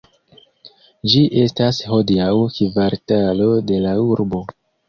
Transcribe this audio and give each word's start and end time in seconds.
Ĝi 1.11 1.21
estas 1.43 1.83
hodiaŭ 1.91 2.31
kvartalo 2.57 3.55
de 3.71 3.81
la 3.89 3.97
urbo. 4.09 4.43